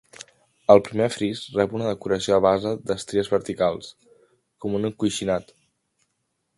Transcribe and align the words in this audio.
El 0.75 0.79
primer 0.87 1.09
fris 1.15 1.41
rep 1.57 1.75
una 1.79 1.91
decoració 1.91 2.35
a 2.37 2.41
base 2.47 2.73
d'estries 2.89 3.31
verticals, 3.37 3.93
com 4.65 4.79
un 4.81 4.91
encoixinat. 4.93 5.59